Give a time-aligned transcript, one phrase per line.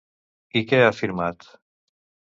[0.61, 1.49] I què ha firmat?